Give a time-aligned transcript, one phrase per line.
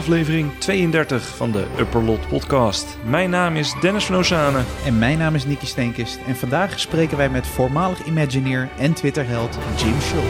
[0.00, 2.96] aflevering 32 van de Upperlot podcast.
[3.04, 4.62] Mijn naam is Dennis van Ozane.
[4.84, 9.58] En mijn naam is Nicky Steenkist en vandaag spreken wij met voormalig Imagineer en Twitterheld
[9.76, 10.20] Jim Shull.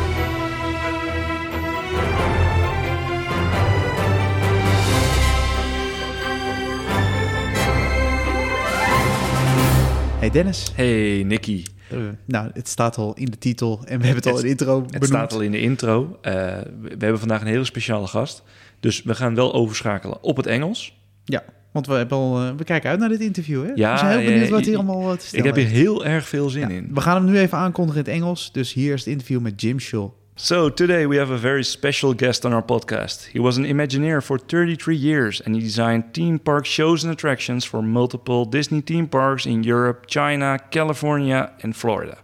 [10.19, 10.73] Hey Dennis.
[10.75, 11.65] Hey Nicky.
[11.93, 14.49] Uh, nou, het staat al in de titel en we hebben het, al in de
[14.49, 14.95] intro benoemd.
[14.95, 16.03] Het staat al in de intro.
[16.03, 16.33] Uh,
[16.81, 18.43] we hebben vandaag een hele speciale gast.
[18.81, 20.99] Dus we gaan wel overschakelen op het Engels.
[21.25, 23.67] Ja, want we, hebben al, uh, we kijken uit naar dit interview.
[23.67, 23.73] Hè?
[23.75, 26.49] Ja, we zijn heel benieuwd wat hij allemaal te Ik heb hier heel erg veel
[26.49, 26.91] zin ja, in.
[26.95, 28.53] We gaan hem nu even aankondigen in het Engels.
[28.53, 30.11] Dus hier is het interview met Jim Shull.
[30.35, 33.29] So, today we have a very special guest on our podcast.
[33.33, 37.67] He was an Imagineer for 33 years and he designed theme park shows and attractions
[37.67, 42.17] for multiple Disney theme parks in Europe, China, California, and Florida.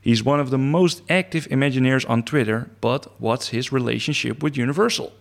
[0.00, 5.12] He's one of the most active Imagineers on Twitter, but what's his relationship with Universal?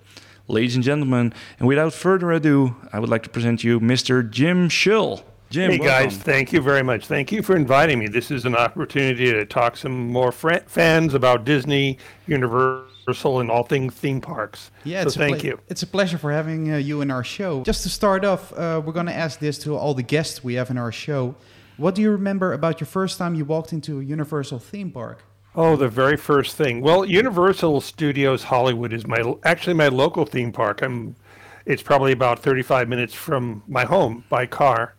[0.50, 4.28] Ladies and gentlemen, and without further ado, I would like to present you Mr.
[4.28, 5.24] Jim Shull.
[5.52, 6.10] Jim, hey welcome.
[6.10, 7.06] guys, thank you very much.
[7.06, 8.08] Thank you for inviting me.
[8.08, 13.62] This is an opportunity to talk some more fr- fans about Disney, Universal, and all
[13.62, 14.72] things theme parks.
[14.84, 15.60] Yeah, so thank you.
[15.68, 17.62] It's a pleasure for having uh, you in our show.
[17.62, 20.56] Just to start off, uh, we're going to ask this to all the guests we
[20.56, 21.36] have in our show.
[21.78, 25.24] What do you remember about your first time you walked into a Universal theme park?
[25.62, 26.80] Oh, the very first thing.
[26.80, 30.82] Well, Universal Studios Hollywood is my actually my local theme park.
[30.82, 31.18] I'm
[31.66, 34.96] it's probably about 35 minutes from my home by car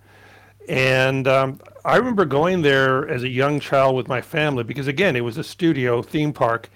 [0.68, 5.16] and um, I remember going there as a young child with my family because, again,
[5.16, 6.68] it was a studio theme park.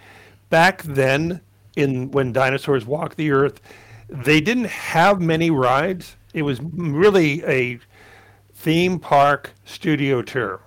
[0.48, 1.42] Back then,
[1.76, 3.60] in when dinosaurs walked the earth,
[4.08, 6.16] they didn't have many rides.
[6.32, 7.80] It was really a
[8.54, 10.62] theme park studio tour.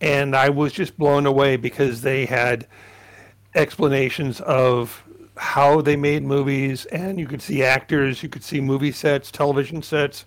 [0.00, 2.66] And I was just blown away because they had
[3.54, 5.02] explanations of
[5.36, 9.82] how they made movies, and you could see actors, you could see movie sets, television
[9.82, 10.24] sets.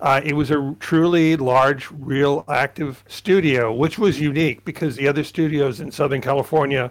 [0.00, 5.24] Uh, it was a truly large, real, active studio, which was unique because the other
[5.24, 6.90] studios in Southern California,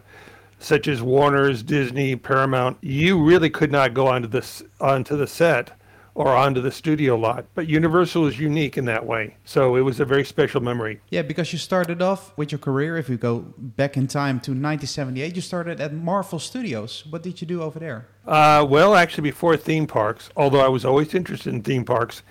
[0.60, 5.72] such as Warner's, Disney, Paramount, you really could not go onto this onto the set
[6.14, 7.46] or onto the studio lot.
[7.56, 9.38] But Universal is unique in that way.
[9.46, 11.00] So it was a very special memory.
[11.10, 14.52] Yeah, because you started off with your career, if you go back in time to
[14.52, 17.06] 1978, you started at Marvel Studios.
[17.10, 18.08] What did you do over there?
[18.28, 22.24] Uh, well, actually, before theme parks, although I was always interested in theme parks,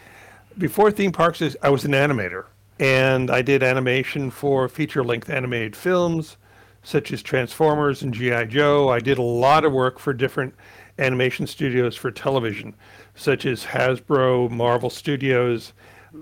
[0.59, 2.47] before theme parks, I was an animator,
[2.79, 6.37] and I did animation for feature-length animated films,
[6.83, 8.89] such as Transformers and GI Joe.
[8.89, 10.55] I did a lot of work for different
[10.99, 12.75] animation studios for television,
[13.15, 15.73] such as Hasbro, Marvel Studios,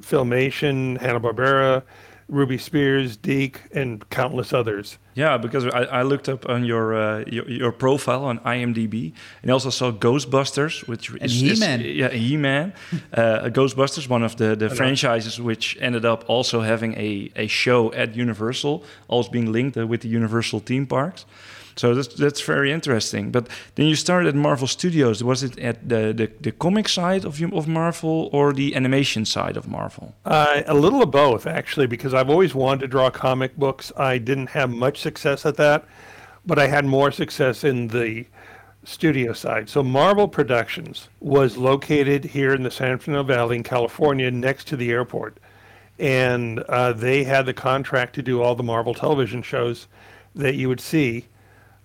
[0.01, 1.83] Filmation, Hanna Barbera,
[2.29, 4.99] Ruby Spears, Deke, and countless others.
[5.15, 9.51] Yeah, because I, I looked up on your, uh, your, your profile on IMDb, and
[9.51, 11.81] I also saw Ghostbusters, which and is He-Man.
[11.81, 12.75] Is, yeah, He-Man.
[13.15, 17.93] uh, Ghostbusters, one of the, the franchises which ended up also having a, a show
[17.95, 21.25] at Universal, always being linked uh, with the Universal theme parks.
[21.79, 23.31] So that's that's very interesting.
[23.31, 25.23] But then you started at Marvel Studios.
[25.23, 29.57] Was it at the the, the comic side of of Marvel or the animation side
[29.57, 30.15] of Marvel?
[30.25, 33.93] Uh, a little of both, actually, because I've always wanted to draw comic books.
[33.97, 35.87] I didn't have much success at that,
[36.45, 38.27] but I had more success in the
[38.85, 39.69] studio side.
[39.69, 44.77] So Marvel Productions was located here in the San Fernando Valley in California, next to
[44.77, 45.39] the airport,
[46.01, 49.87] and uh, they had the contract to do all the Marvel television shows
[50.35, 51.27] that you would see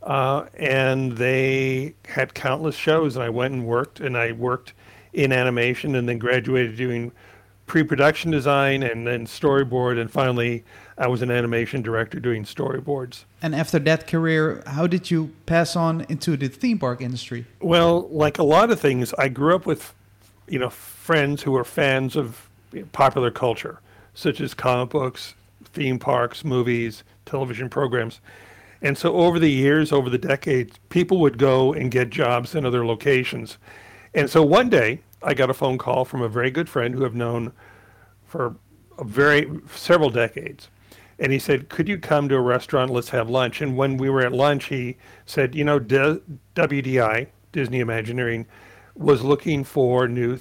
[0.03, 3.16] uh, and they had countless shows.
[3.16, 4.74] And I went and worked, and I worked
[5.14, 7.12] in animation, and then graduated doing
[7.66, 10.63] pre-production design, and then storyboard, and finally,
[10.97, 13.24] I was an animation director doing storyboards.
[13.42, 17.46] And after that career, how did you pass on into the theme park industry?
[17.62, 19.94] Well, like a lot of things, I grew up with,
[20.47, 22.50] you know, friends who were fans of
[22.92, 23.80] popular culture,
[24.13, 28.19] such as comic books, theme parks, movies, television programs
[28.83, 32.65] and so over the years, over the decades, people would go and get jobs in
[32.65, 33.57] other locations.
[34.13, 37.06] And so one day, I got a phone call from a very good friend who
[37.06, 37.53] I've known
[38.25, 38.57] for
[39.00, 40.68] a very several decades.
[41.18, 42.91] And he said, "Could you come to a restaurant?
[42.91, 46.19] Let's have lunch." And when we were at lunch, he said, "You know, D-
[46.53, 48.47] WDI Disney Imagineering
[48.95, 50.39] was looking for new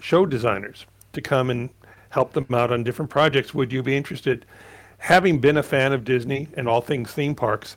[0.00, 1.70] show designers to come and
[2.10, 3.54] help them out on different projects.
[3.54, 4.44] Would you be interested?"
[5.04, 7.76] Having been a fan of Disney and all things theme parks,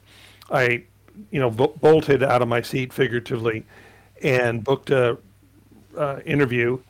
[0.50, 0.84] I,
[1.30, 3.66] you know, bolted out of my seat figuratively,
[4.22, 5.18] and booked a
[5.96, 6.80] uh, interview,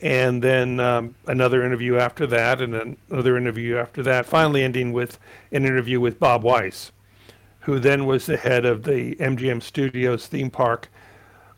[0.00, 4.26] and then um, another interview after that, and then another interview after that.
[4.26, 5.18] Finally, ending with
[5.52, 6.90] an interview with Bob Weis,
[7.60, 10.88] who then was the head of the MGM Studios theme park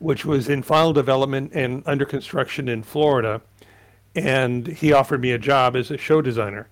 [0.00, 3.40] which was in final development and under construction in Florida.
[4.16, 6.68] And he offered me a job as a show designer.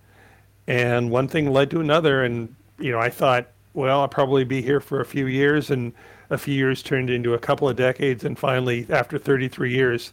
[0.68, 2.22] And one thing led to another.
[2.22, 5.70] And, you know, I thought, well, I'll probably be here for a few years.
[5.70, 5.94] And
[6.30, 8.22] a few years turned into a couple of decades.
[8.22, 10.12] And finally, after 33 years,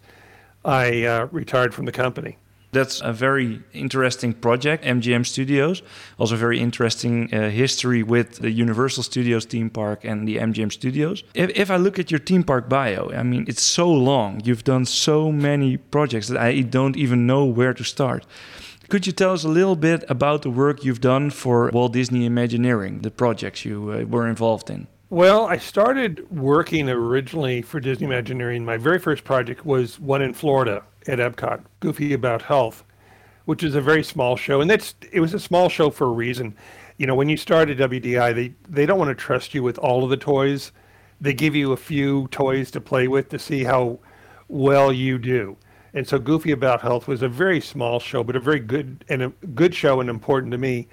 [0.64, 2.38] I uh, retired from the company.
[2.72, 5.82] That's a very interesting project, MGM Studios.
[6.18, 11.24] Also, very interesting uh, history with the Universal Studios theme park and the MGM Studios.
[11.34, 14.42] If, if I look at your theme park bio, I mean, it's so long.
[14.44, 18.26] You've done so many projects that I don't even know where to start.
[18.88, 22.26] Could you tell us a little bit about the work you've done for Walt Disney
[22.26, 24.88] Imagineering, the projects you uh, were involved in?
[25.10, 28.64] Well, I started working originally for Disney Imagineering.
[28.64, 32.84] My very first project was one in Florida at Epcot, Goofy About Health,
[33.46, 36.12] which is a very small show, and that's it was a small show for a
[36.12, 36.56] reason.
[36.98, 39.80] You know, when you start at WDI, they they don't want to trust you with
[39.80, 40.72] all of the toys.
[41.20, 44.00] They give you a few toys to play with to see how
[44.48, 45.58] well you do.
[45.96, 49.24] And so Goofy About Health was a very small show, but a very good and
[49.24, 50.88] a good show and important to me.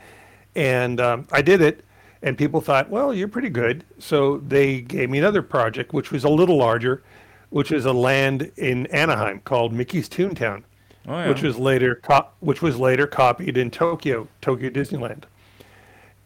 [0.55, 1.85] And um, I did it,
[2.23, 3.85] and people thought, well, you're pretty good.
[3.99, 7.03] So they gave me another project, which was a little larger,
[7.51, 10.63] which is a land in Anaheim called Mickey's Toontown,
[11.09, 11.29] oh, yeah.
[11.29, 15.25] which was later co- which was later copied in Tokyo, Tokyo Disneyland.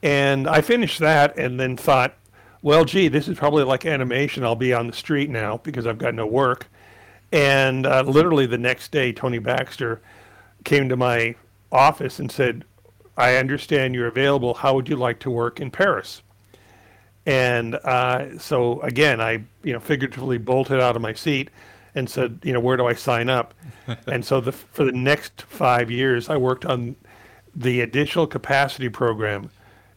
[0.02, 2.14] And I finished that and then thought,
[2.60, 4.44] well, gee, this is probably like animation.
[4.44, 6.68] I'll be on the street now because I've got no work.
[7.32, 10.00] And uh, literally the next day, Tony Baxter
[10.64, 11.34] came to my
[11.72, 12.64] office and said,
[13.16, 14.54] I understand you're available.
[14.54, 16.22] How would you like to work in Paris?
[17.24, 21.50] And uh, so again, I you know figuratively bolted out of my seat
[21.94, 23.54] and said, you know, where do I sign up?
[24.06, 26.94] and so the, for the next five years, I worked on
[27.54, 29.50] the additional capacity program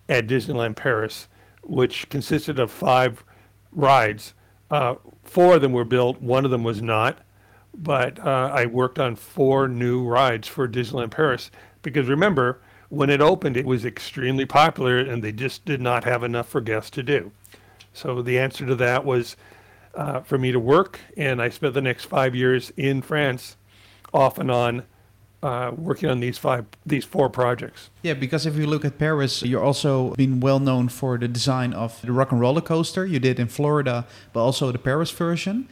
[0.07, 1.27] at Disneyland Paris,
[1.61, 3.23] which consisted of five
[3.71, 4.33] rides.
[4.71, 4.95] Uh,
[5.29, 7.19] four of them were built, one of them was not.
[7.73, 12.59] But uh, I worked on four new rides for Disneyland Paris because remember,
[12.89, 16.61] when it opened, it was extremely popular and they just did not have enough for
[16.61, 17.31] guests to do.
[17.93, 19.37] So the answer to that was
[19.95, 23.57] uh, for me to work, and I spent the next five years in France,
[24.13, 24.85] off and on,
[25.41, 27.89] uh, working on these five, these four projects.
[28.03, 31.73] Yeah, because if you look at Paris, you're also been well known for the design
[31.73, 35.67] of the Rock and Roller Coaster you did in Florida, but also the Paris version.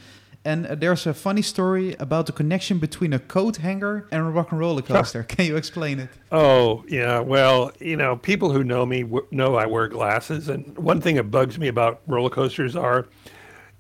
[0.46, 4.30] And uh, there's a funny story about the connection between a coat hanger and a
[4.30, 5.24] rock and roller coaster.
[5.28, 6.10] Can you explain it?
[6.32, 7.20] Oh, yeah.
[7.20, 10.48] Well, you know, people who know me w- know I wear glasses.
[10.48, 13.08] And one thing that bugs me about roller coasters are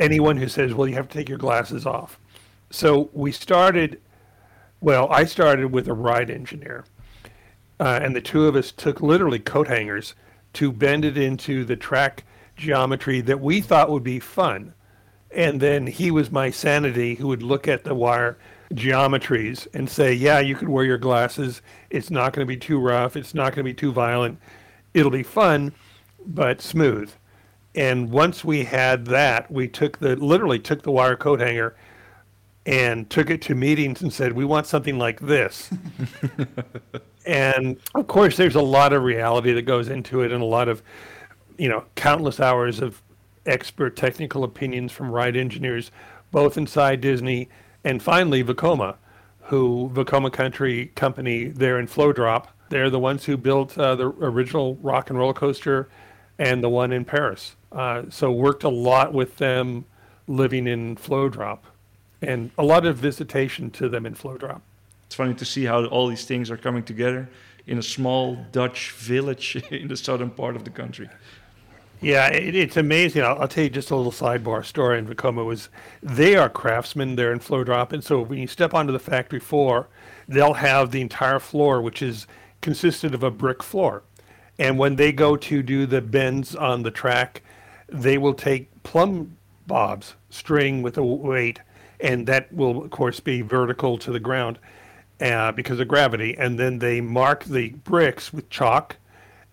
[0.02, 2.20] anyone who says, well, you have to take your glasses off.
[2.70, 4.02] So we started,
[4.82, 6.86] well, I started with a ride engineer.
[7.80, 10.16] Uh, and the two of us took literally coat hangers
[10.54, 12.24] to bend it into the track
[12.56, 14.74] geometry that we thought would be fun
[15.32, 18.38] and then he was my sanity who would look at the wire
[18.74, 21.62] geometries and say, yeah, you could wear your glasses.
[21.90, 23.16] It's not going to be too rough.
[23.16, 24.40] It's not going to be too violent.
[24.94, 25.74] It'll be fun,
[26.26, 27.12] but smooth.
[27.76, 31.76] And once we had that, we took the literally took the wire coat hanger
[32.68, 35.70] and took it to meetings and said, we want something like this.
[37.26, 40.68] and of course, there's a lot of reality that goes into it and a lot
[40.68, 40.84] of,
[41.58, 43.02] you know, countless hours of
[43.46, 45.92] expert technical opinions from ride engineers,
[46.30, 47.48] both inside Disney
[47.86, 48.98] and finally Vekoma,
[49.44, 52.48] who Vekoma Country Company there in Vlodrop.
[52.68, 55.88] They're the ones who built uh, the original rock and roller coaster
[56.38, 57.56] and the one in Paris.
[57.72, 59.86] Uh, so worked a lot with them
[60.28, 61.60] living in Vlodrop
[62.22, 64.62] and a lot of visitation to them in Vlodrop.
[65.06, 67.30] It's funny to see how all these things are coming together
[67.66, 71.10] in a small Dutch village in the southern part of the country.
[72.00, 73.24] Yeah, it, it's amazing.
[73.24, 75.70] I'll, I'll, tell you just a little sidebar story in Vekoma was
[76.04, 79.88] they are craftsmen there in Vlodrop, and so when you step onto the factory floor,
[80.28, 82.28] they'll have the entire floor, which is
[82.62, 84.04] consisted of a brick floor,
[84.60, 87.42] and when they go to do the bends on the track,
[87.90, 91.62] they will take plumb bobs string with a weight,
[92.00, 94.60] and that will of course be vertical to the ground
[95.22, 98.98] uh, because of gravity, and then they mark the bricks with chalk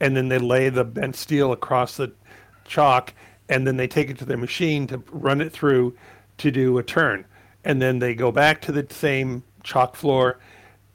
[0.01, 2.13] and then they lay the bent steel across the
[2.65, 3.13] chalk,
[3.49, 5.97] and then they take it to their machine to run it through
[6.39, 7.25] to do a turn.
[7.65, 10.39] And then they go back to the same chalk floor,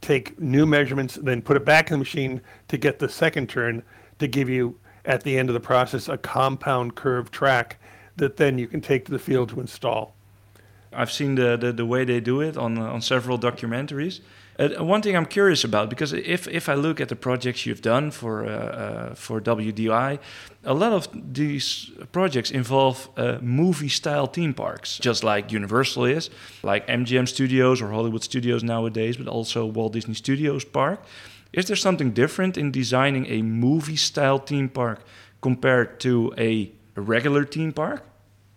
[0.01, 3.84] take new measurements, then put it back in the machine to get the second turn
[4.20, 7.79] to give you, at the end of the process, a compound curved track
[8.18, 10.13] that then you can take to the field to install.
[10.91, 14.22] I've seen the, the, the way they do it on, on several documentaries.
[14.60, 17.81] Uh, one thing I'm curious about because if if I look at the projects you've
[17.81, 20.19] done for uh, uh, for WDI,
[20.65, 26.29] a lot of these projects involve uh, movie-style theme parks, just like Universal is,
[26.62, 31.00] like MGM Studios or Hollywood Studios nowadays, but also Walt Disney Studios Park.
[31.53, 35.00] Is there something different in designing a movie-style theme park
[35.41, 38.03] compared to a regular theme park?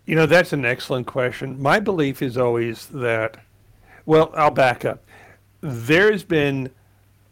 [0.05, 1.63] You know, that's an excellent question.
[1.63, 3.37] My belief is always that,
[4.05, 5.05] well, I'll back up.
[5.61, 6.71] There's been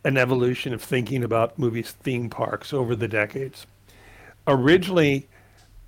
[0.05, 3.67] an evolution of thinking about movies theme parks over the decades.
[4.47, 5.29] Originally,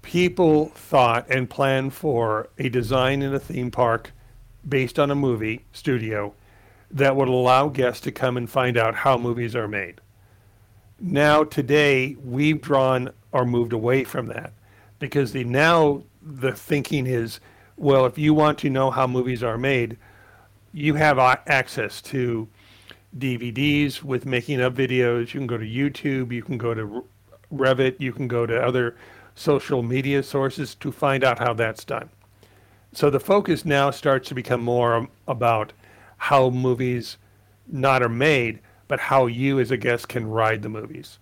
[0.02, 4.12] people thought and planned for a design in a theme park
[4.68, 6.34] based on a movie studio
[6.90, 10.00] that would allow guests to come and find out how movies are made.
[11.00, 14.52] Now, today, we've drawn or moved away from that
[14.98, 17.40] because the now the thinking is,
[17.76, 19.96] well, if you want to know how movies are made,
[20.72, 22.48] you have access to
[23.18, 25.34] DVDs with making of videos.
[25.34, 27.04] You can go to YouTube, you can go to
[27.52, 28.96] Reddit, you can go to other
[29.34, 32.08] social media sources to find out how that's done.
[32.92, 35.72] So the focus now starts to become more about
[36.18, 37.16] how movies
[37.66, 41.18] not are made, but how you as a guest can ride the movies,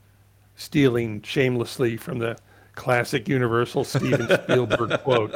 [0.56, 2.36] stealing shamelessly from the
[2.80, 5.34] classic Universal Steven Spielberg quote.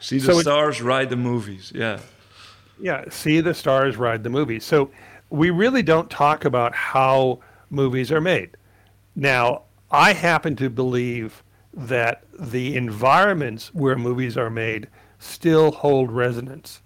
[0.00, 1.70] See the so stars it, ride the movies.
[1.72, 2.00] Yeah.
[2.80, 4.64] Yeah, see the stars ride the movies.
[4.64, 4.90] So
[5.30, 7.38] we really don't talk about how
[7.70, 8.56] movies are made.
[9.14, 14.88] Now, I happen to believe that the environments where movies are made
[15.20, 16.82] still hold resonance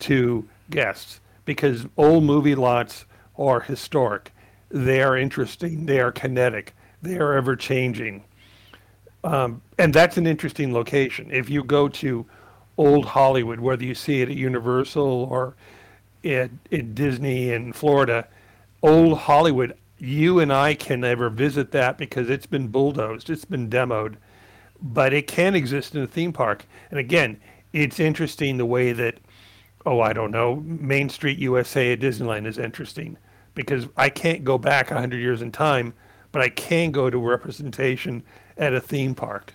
[0.00, 3.04] to guests because old movie lots
[3.38, 4.32] are historic.
[4.70, 5.86] They are interesting.
[5.86, 6.74] They are kinetic.
[7.00, 8.24] They are ever changing.
[9.26, 11.30] Um, and that's an interesting location.
[11.32, 12.24] If you go to
[12.78, 15.56] old Hollywood, whether you see it at Universal or
[16.24, 18.28] at, at Disney in Florida,
[18.84, 23.68] old Hollywood, you and I can never visit that because it's been bulldozed, it's been
[23.68, 24.14] demoed,
[24.80, 26.64] but it can exist in a theme park.
[26.90, 27.40] And again,
[27.72, 29.18] it's interesting the way that,
[29.84, 33.18] oh, I don't know, Main Street USA at Disneyland is interesting
[33.56, 35.94] because I can't go back 100 years in time,
[36.30, 38.22] but I can go to representation
[38.56, 39.54] at a theme park.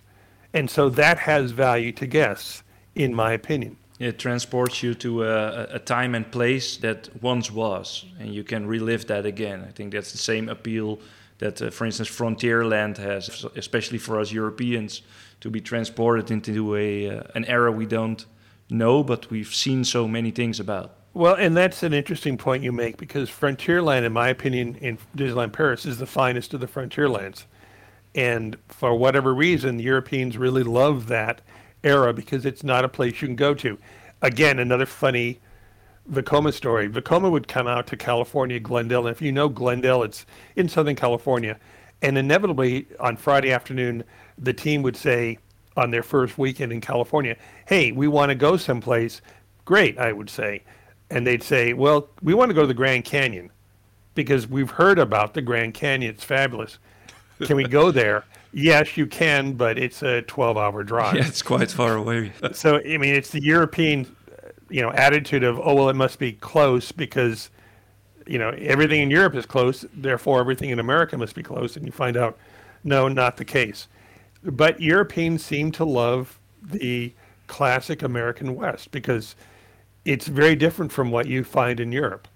[0.53, 2.63] And so that has value to guests,
[2.95, 3.77] in my opinion.
[3.99, 8.65] It transports you to a, a, time and place that once was, and you can
[8.65, 9.63] relive that again.
[9.67, 10.99] I think that's the same appeal
[11.37, 15.03] that, uh, for instance, Frontierland has, especially for us Europeans,
[15.41, 18.25] to be transported into a uh, an era we don't
[18.71, 20.95] know, but we've seen so many things about.
[21.13, 25.51] Well, and that's an interesting point you make because Frontierland, in my opinion, in Disneyland
[25.51, 27.45] Paris, is the finest of the Frontierlands.
[28.13, 31.41] And for whatever reason, Europeans really love that
[31.83, 33.77] era because it's not a place you can go to.
[34.21, 35.39] Again, another funny
[36.09, 36.89] Vekoma story.
[36.89, 39.07] Vekoma would come out to California, Glendale.
[39.07, 40.25] And if you know Glendale, it's
[40.55, 41.57] in Southern California.
[42.01, 44.03] And inevitably, on Friday afternoon,
[44.37, 45.37] the team would say
[45.77, 47.37] on their first weekend in California,
[47.67, 49.21] Hey, we want to go someplace.
[49.65, 50.63] Great, I would say.
[51.09, 53.51] And they'd say, Well, we want to go to the Grand Canyon
[54.15, 56.13] because we've heard about the Grand Canyon.
[56.13, 56.79] It's fabulous.
[57.47, 58.25] Can we go there?
[58.53, 61.15] Yes, you can, but it's a 12-hour drive.
[61.15, 62.33] Yeah, it's quite far away.
[62.51, 66.19] so, I mean, it's the European, uh, you know, attitude of, oh, well, it must
[66.19, 67.49] be close because,
[68.27, 71.77] you know, everything in Europe is close, therefore everything in America must be close.
[71.77, 72.37] And you find out,
[72.83, 73.87] no, not the case.
[74.43, 77.13] But Europeans seem to love the
[77.47, 79.35] classic American West because
[80.05, 82.27] it's very different from what you find in Europe.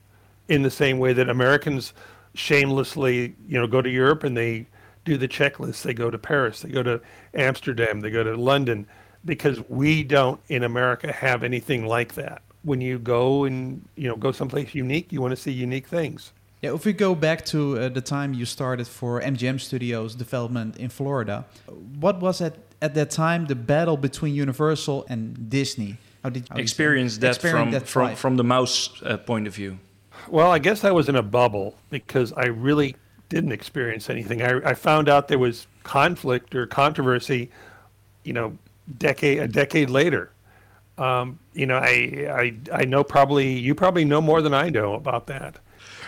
[0.47, 1.93] In the same way that Americans
[2.35, 4.67] shamelessly, you know, go to Europe and they
[5.05, 5.83] do the checklist.
[5.83, 6.99] They go to Paris, they go to
[7.33, 8.87] Amsterdam, they go to London,
[9.23, 12.41] because we don't in America have anything like that.
[12.63, 16.33] When you go and you know go someplace unique, you want to see unique things.
[16.61, 20.77] Yeah, if we go back to uh, the time you started for MGM Studios development
[20.77, 21.45] in Florida,
[21.99, 25.97] what was at at that time the battle between Universal and Disney?
[26.23, 29.77] How did you experience that from that from from the mouse uh, point of view?
[30.27, 32.95] Well, I guess I was in a bubble because I really
[33.29, 34.41] didn't experience anything.
[34.41, 37.49] I, I found out there was conflict or controversy,
[38.23, 38.57] you know,
[38.97, 40.31] decade a decade later.
[40.97, 44.93] Um, you know, I, I I know probably you probably know more than I know
[44.93, 45.59] about that.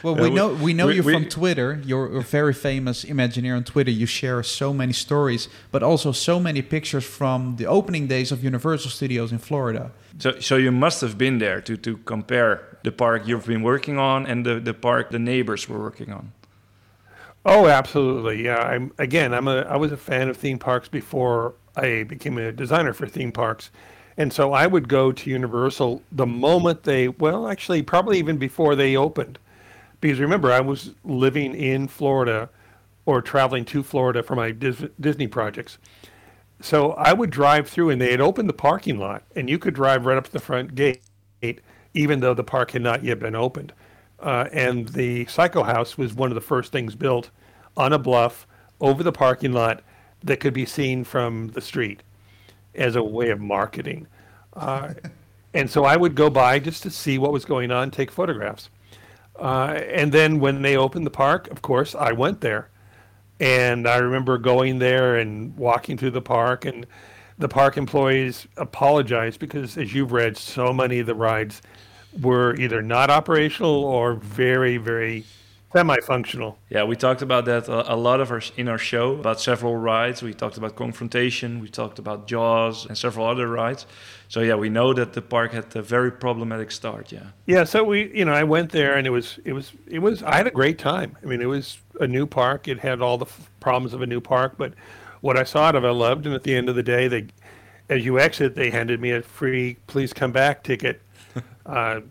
[0.04, 1.82] Well, we uh, know we know we, you we, from Twitter.
[1.84, 3.92] You're a very famous Imagineer on Twitter.
[3.92, 8.44] You share so many stories, but also so many pictures from the opening days of
[8.44, 9.92] Universal Studios in Florida.
[10.20, 13.98] So, so you must have been there to to compare the park you've been working
[13.98, 16.32] on and the, the park the neighbors were working on.
[17.48, 18.44] Oh, absolutely.
[18.46, 18.58] Yeah.
[18.60, 19.34] I'm again.
[19.34, 19.62] I'm a.
[19.62, 23.72] I was a fan of theme parks before I became a designer for theme parks,
[24.18, 27.08] and so I would go to Universal the moment they.
[27.08, 29.40] Well, actually, probably even before they opened,
[30.02, 32.50] Because remember, I was living in Florida
[33.06, 35.80] or traveling to Florida for my Dis- Disney projects.
[36.62, 39.76] So I would drive through, and they had opened the parking lot, and you could
[39.76, 41.02] drive right up to the front gate,
[41.94, 43.74] even though the park had not yet been opened.
[44.20, 47.30] Uh, and the Psycho House was one of the first things built
[47.76, 48.48] on a bluff
[48.82, 49.84] over the parking lot
[50.24, 52.02] that could be seen from the street
[52.76, 54.08] as a way of marketing.
[54.54, 54.94] Uh,
[55.54, 58.70] and so I would go by just to see what was going on, take photographs.
[59.40, 62.70] Uh, and then when they opened the park, of course, I went there.
[63.40, 66.88] And I remember going there and walking through the park, and
[67.38, 71.62] the park employees apologized because, as you've read, so many of the rides
[72.22, 75.26] were either not operational or very, very
[75.74, 76.58] semi-functional.
[76.70, 79.76] Yeah, we talked about that a, a, lot of our in our show about several
[79.76, 80.24] rides.
[80.24, 83.86] We talked about Kongfrontation, we talked about Jaws, and several other rides.
[84.30, 87.12] So yeah, we know that the park had a very problematic start.
[87.12, 87.28] Yeah.
[87.46, 87.64] Yeah.
[87.64, 90.24] So we, you know, I went there and it was, it was, it was.
[90.24, 91.18] I had a great time.
[91.24, 92.68] I mean, it was a new park.
[92.68, 94.74] It had all the f- problems of a new park, but
[95.22, 96.26] what I saw out of it, I loved.
[96.26, 97.28] And at the end of the day, they,
[97.90, 101.02] as you exit, they handed me a free "Please come back" ticket.
[101.66, 102.02] uh,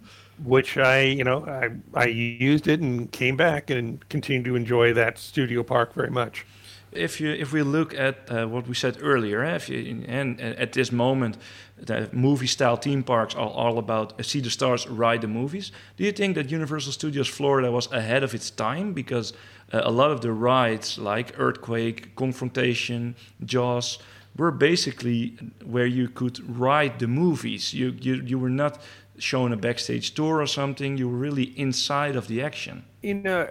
[0.44, 4.92] which I, you know, I, I used it and came back and continued to enjoy
[4.94, 6.44] that studio park very much.
[6.92, 10.40] If you if we look at uh, what we said earlier, eh, if you, and,
[10.40, 11.36] at this moment,
[11.76, 15.72] the movie style theme parks are all about uh, see the stars, ride the movies.
[15.98, 19.34] Do you think that Universal Studios Florida was ahead of its time because
[19.72, 23.98] uh, a lot of the rides like Earthquake, Kongfrontation, Jaws
[24.38, 27.74] were basically where you could ride the movies.
[27.74, 28.80] You you you were not
[29.18, 30.96] shown a backstage tour or something.
[30.98, 32.84] You were really inside of the action.
[33.02, 33.48] You know,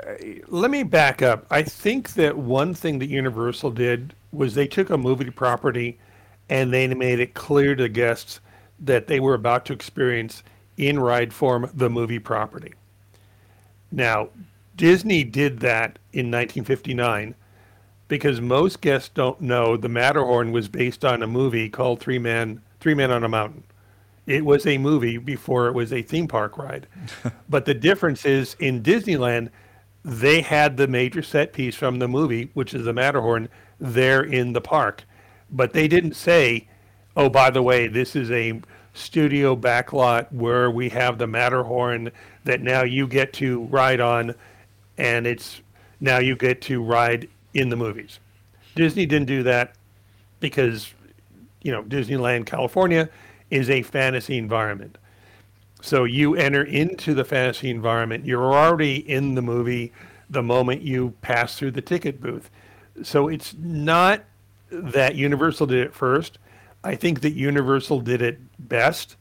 [0.48, 1.46] let me back up.
[1.50, 5.98] I think that one thing that Universal did was they took a movie property
[6.50, 8.40] and they made it clear to guests
[8.80, 10.44] that they were about to experience
[10.78, 12.74] in ride form the movie property.
[13.92, 14.30] Now,
[14.76, 17.36] Disney did that in 1959
[18.08, 22.62] because most guests don't know the Matterhorn was based on a movie called Three Men
[22.80, 23.64] Three Men on a Mountain.
[24.28, 26.88] It was a movie before it was a theme park ride.
[27.50, 29.50] but the difference is in Disneyland,
[30.04, 34.54] they had the major set piece from the movie, which is the Matterhorn, there in
[34.54, 35.04] the park.
[35.52, 36.68] But they didn't say,
[37.16, 38.62] oh, by the way, this is a
[38.94, 42.12] studio backlot where we have the Matterhorn
[42.46, 44.34] that now you get to ride on,
[44.98, 45.62] and it's
[46.00, 48.20] now you get to ride in the movies.
[48.76, 49.76] Disney didn't do that
[50.40, 50.94] because,
[51.62, 53.10] you know, Disneyland California
[53.56, 54.98] is a fantasy environment.
[55.82, 59.94] So you enter into the fantasy environment, you're already in the movie
[60.30, 62.50] the moment you pass through the ticket booth.
[63.04, 64.24] So it's not
[64.70, 66.38] that Universal did it first.
[66.84, 69.16] I think that Universal did it best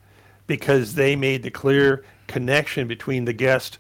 [0.47, 3.79] because they made the clear connection between the guest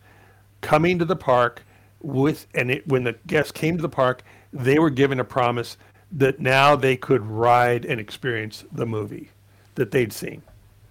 [0.61, 1.62] coming to the park
[2.01, 5.77] with and it, when the guest came to the park, they were given a promise
[6.12, 9.31] that now they could ride and experience the movie
[9.75, 10.43] that they'd seen.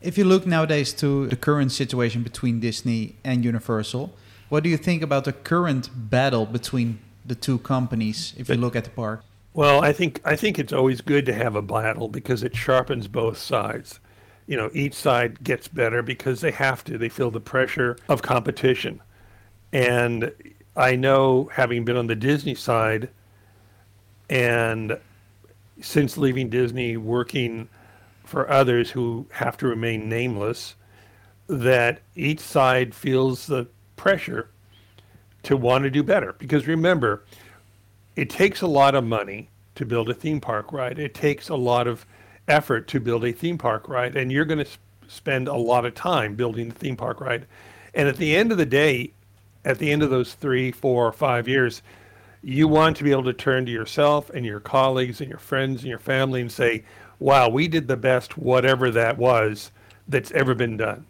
[0.02, 4.14] If you look nowadays to the current situation between Disney and Universal,
[4.50, 8.76] what do you think about the current battle between the two companies if you look
[8.76, 9.24] at the park?
[9.54, 13.08] Well, I think I think it's always good to have a battle because it sharpens
[13.08, 14.00] both sides.
[14.48, 16.98] You know, each side gets better because they have to.
[16.98, 19.02] They feel the pressure of competition.
[19.72, 20.32] And
[20.76, 23.10] I know having been on the Disney side
[24.30, 24.98] and
[25.82, 27.70] since leaving Disney working
[28.24, 30.76] for others who have to remain nameless
[31.48, 34.50] that each side feels the pressure
[35.44, 36.34] to want to do better.
[36.34, 37.24] Because remember,
[38.16, 41.00] it takes a lot of money to build a theme park ride.
[41.00, 42.06] It takes a lot of
[42.48, 45.86] effort to build a theme park ride, and you're going to sp- spend a lot
[45.86, 47.46] of time building the theme park ride.
[47.94, 49.12] And at the end of the day,
[49.66, 51.82] at the end of those three, four, five years,
[52.42, 55.82] you want to be able to turn to yourself and your colleagues and your friends
[55.82, 56.84] and your family and say,
[57.20, 59.72] wow, we did the best, whatever that was,
[60.08, 61.06] that's ever been done.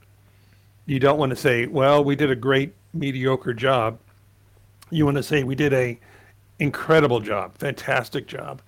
[0.86, 3.98] You don't want to say, well, we did a great, mediocre job.
[4.90, 6.00] You want to say we did a
[6.60, 8.62] incredible job, fantastic job.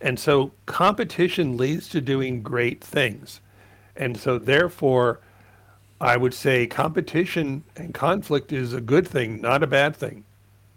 [0.00, 3.40] And so competition leads to doing great things.
[3.96, 5.20] And so therefore,
[6.00, 10.24] I would say competition and conflict is a good thing, not a bad thing.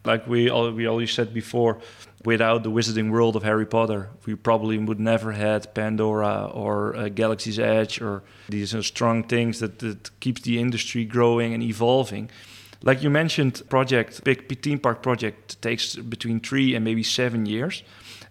[0.05, 1.79] Like we all, we always said before,
[2.23, 7.09] without the wizarding world of Harry Potter, we probably would never had Pandora or uh,
[7.09, 12.29] Galaxy's Edge or these uh, strong things that, that keeps the industry growing and evolving.
[12.81, 17.83] Like you mentioned, project big theme park project takes between three and maybe seven years.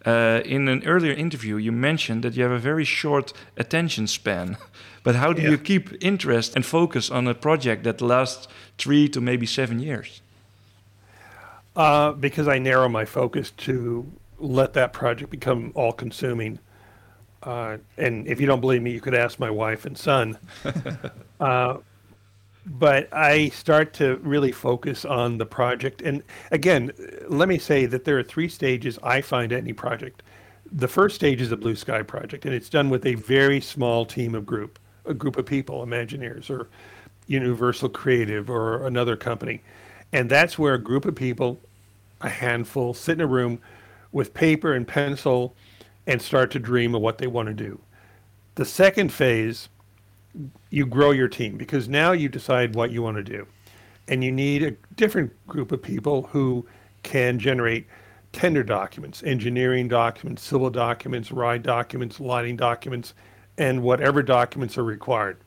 [0.07, 4.57] Uh, in an earlier interview, you mentioned that you have a very short attention span.
[5.03, 5.51] but how do yeah.
[5.51, 10.23] you keep interest and focus on a project that lasts three to maybe seven years?
[11.79, 14.05] Uh, because I narrow my focus to
[14.41, 16.59] let that project become all consuming.
[17.41, 20.39] Uh, and if you don't believe me, you could ask my wife and son.
[21.41, 21.77] uh,
[22.67, 26.03] but I start to really focus on the project.
[26.03, 26.91] And again,
[27.29, 30.25] let me say that there are three stages I find any project.
[30.73, 34.05] The first stage is a blue sky project, and it's done with a very small
[34.05, 36.69] team of group, a group of people, Imagineers or
[37.29, 39.63] Universal Creative or another company.
[40.13, 41.61] And that's where a group of people,
[42.21, 43.61] a handful, sit in a room
[44.13, 45.55] with paper and pencil
[46.07, 47.81] and start to dream of what they want to do.
[48.55, 49.69] The second phase,
[50.71, 53.47] you grow your team because now you decide what you want to do.
[54.09, 56.67] And you need a different group of people who
[57.03, 57.87] can generate
[58.33, 63.15] tender documents, engineering documents, civil documents, ride documents, lighting documents,
[63.59, 65.39] and whatever documents are required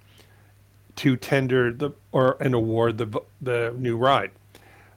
[0.98, 4.32] to tender the or and award the the new ride.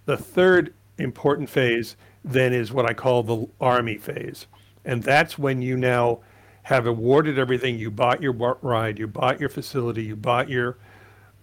[0.06, 4.46] The third important phase then is what I call the army phase.
[4.84, 6.20] And that's when you now
[6.64, 7.78] have awarded everything.
[7.78, 10.78] You bought your ride, you bought your facility, you bought your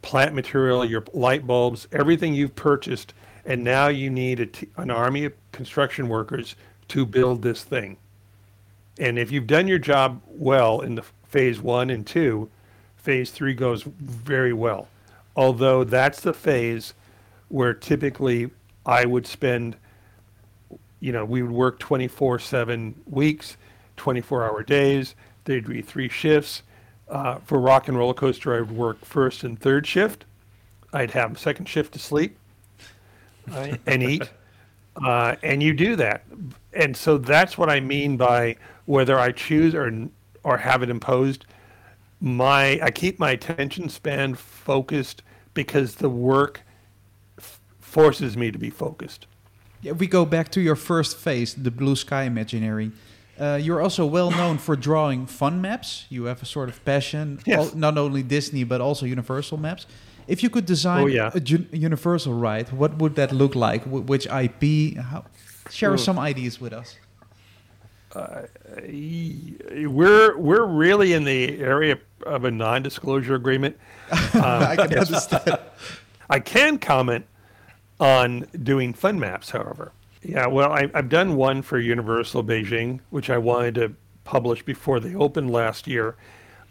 [0.01, 3.13] plant material, your light bulbs, everything you've purchased,
[3.45, 6.55] and now you need an army of construction workers
[6.87, 7.97] to build this thing.
[8.99, 12.49] And if you've done your job well in the phase one and two,
[12.97, 14.87] phase three goes very well.
[15.35, 16.93] Although that's the phase
[17.47, 18.51] where typically
[18.85, 19.75] I would spend
[21.01, 23.57] you know, we would work 24 7 weeks,
[23.97, 25.15] 24 hour days.
[25.43, 26.61] There'd be three shifts.
[27.09, 30.23] Uh, for Rock and Roller Coaster, I would work first and third shift.
[30.93, 32.37] I'd have second shift to sleep
[33.49, 34.29] right, and eat.
[34.93, 36.21] Uh, and you do that.
[36.73, 39.89] And so that's what I mean by whether I choose or,
[40.43, 41.45] or have it imposed.
[42.19, 46.59] My, I keep my attention span focused because the work
[47.91, 49.27] forces me to be focused.
[49.83, 52.91] If we go back to your first phase, the blue sky imaginary,
[53.39, 56.05] uh, you're also well known for drawing fun maps.
[56.09, 57.73] You have a sort of passion, yes.
[57.75, 59.85] not only Disney but also Universal maps.
[60.27, 61.31] If you could design oh, yeah.
[61.33, 61.41] a
[61.75, 63.83] Universal ride, what would that look like?
[63.83, 64.97] Wh which IP?
[64.97, 65.25] How,
[65.69, 65.97] share Ooh.
[65.97, 66.95] some ideas with us.
[68.13, 68.43] Uh,
[69.97, 73.75] we're we're really in the area of a non-disclosure agreement.
[74.11, 74.19] Um,
[74.73, 75.59] I can understand.
[76.29, 77.25] I can comment
[78.01, 79.93] on doing fun maps, however.
[80.23, 84.99] Yeah, well, I, have done one for Universal Beijing, which I wanted to publish before
[84.99, 86.15] they opened last year.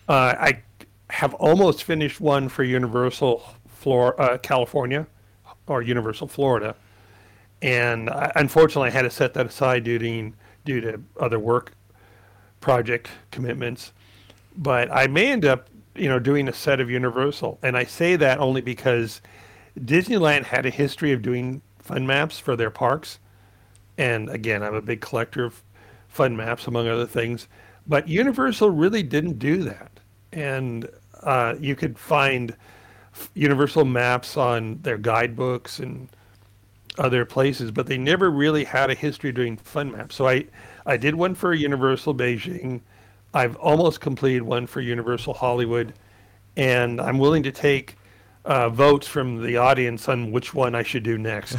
[0.09, 0.63] Uh, I
[1.09, 5.07] have almost finished one for Universal Flor- uh, California
[5.67, 6.75] or Universal Florida,
[7.63, 10.33] and I, unfortunately, I had to set that aside due to
[10.65, 11.73] due to other work
[12.61, 13.93] project commitments.
[14.57, 18.17] But I may end up, you know, doing a set of Universal, and I say
[18.17, 19.21] that only because
[19.79, 23.19] Disneyland had a history of doing fun maps for their parks.
[23.99, 25.63] And again, I'm a big collector of
[26.09, 27.49] fun maps, among other things.
[27.87, 29.91] But Universal really didn't do that.
[30.33, 30.89] And
[31.23, 32.57] uh, you could find
[33.35, 36.09] Universal maps on their guidebooks and
[36.99, 40.15] other places, but they never really had a history doing fun maps.
[40.17, 40.47] So I,
[40.87, 42.81] I did one for Universal Beijing.
[43.33, 45.95] I've almost completed one for Universal Hollywood.
[46.57, 47.97] And I'm willing to take
[48.45, 51.57] uh, votes from the audience on which one I should do next.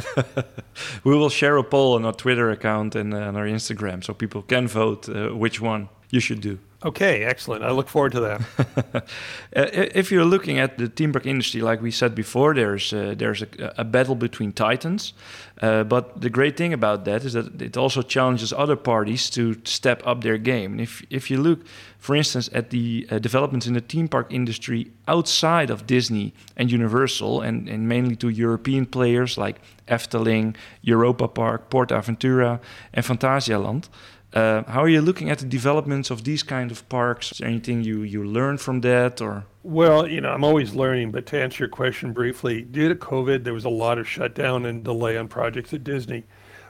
[1.04, 4.14] we will share a poll on our Twitter account and uh, on our Instagram so
[4.14, 6.58] people can vote uh, which one you should do.
[6.84, 7.62] Okay, excellent.
[7.62, 9.04] I look forward to that.
[9.54, 13.42] Uh, if you're looking at the park industry, like we said before, there's uh, there's
[13.42, 15.12] a, a, battle between titans.
[15.60, 19.54] Uh, but the great thing about that is that it also challenges other parties to
[19.64, 20.80] step up their game.
[20.80, 21.66] If if you look,
[21.98, 26.72] for instance, at the uh, developments in the theme park industry outside of Disney and
[26.72, 32.58] Universal, and, and mainly to European players like Efteling, Europa Park, PortAventura,
[32.94, 33.88] and Phantasialand.
[34.32, 37.32] Uh, how are you looking at the developments of these kind of parks?
[37.32, 39.44] Is there anything you, you learned from that or?
[39.62, 43.44] Well, you know, I'm always learning, but to answer your question briefly, due to COVID,
[43.44, 46.24] there was a lot of shutdown and delay on projects at Disney.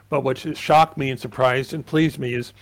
[0.09, 2.53] But what shocked me and surprised and pleased me is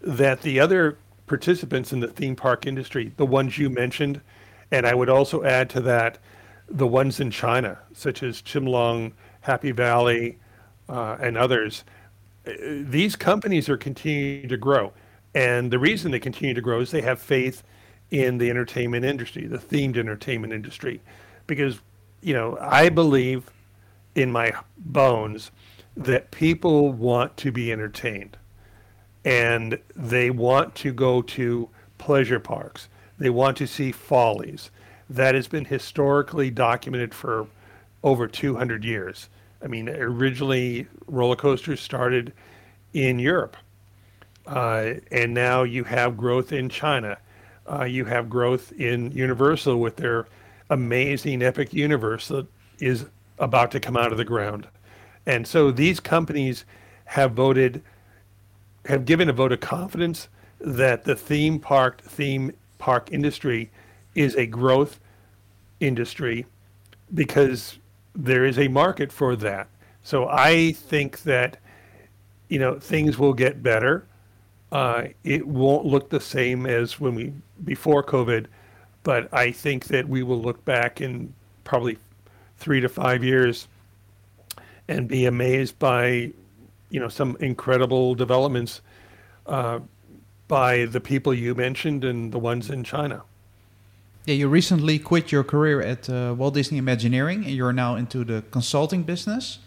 [0.00, 4.20] that the other participants in the theme park industry, the ones you mentioned,
[4.70, 6.18] and I would also add to that
[6.68, 10.38] the ones in China, such as Chimelong, Happy Valley,
[10.88, 11.84] uh, and others,
[12.46, 14.92] Uh, these companies are continuing to grow.
[15.34, 17.62] And the reason they continue to grow is they have faith
[18.10, 21.00] in the entertainment industry, the themed entertainment industry.
[21.46, 21.80] Because,
[22.20, 23.50] you know, I believe
[24.14, 25.50] in my bones
[25.96, 28.36] that people want to be entertained
[29.24, 32.88] and they want to go to pleasure parks.
[33.18, 34.70] They want to see follies.
[35.10, 37.48] That has been historically documented for
[38.02, 39.28] over 200 years
[39.62, 42.32] I mean, originally roller coasters started
[42.92, 43.56] in Europe,
[44.46, 47.18] uh, and now you have growth in China.
[47.70, 50.26] Uh, you have growth in Universal with their
[50.70, 52.46] amazing Epic Universe that
[52.78, 53.06] is
[53.38, 54.66] about to come out of the ground.
[55.26, 56.64] And so these companies
[57.06, 57.82] have voted,
[58.86, 60.28] have given a vote of confidence
[60.60, 63.70] that the theme park theme park industry
[64.14, 65.00] is a growth
[65.80, 66.46] industry
[67.12, 67.78] because
[68.16, 69.68] there is a market for that.
[70.02, 71.58] So I think that
[72.48, 74.06] you know things will get better.
[74.72, 77.32] Uh, it won't look the same as when we
[77.64, 78.46] before COVID,
[79.02, 81.32] but I think that we will look back in
[81.64, 81.98] probably
[82.58, 83.68] three to five years
[84.88, 86.32] and be amazed by
[86.90, 88.80] you know some incredible developments
[89.46, 89.80] uh,
[90.48, 93.22] by the people you mentioned and the ones in China.
[94.26, 98.24] Yeah, you recently quit your career at uh, Walt Disney Imagineering and you're now into
[98.24, 99.60] the consulting business.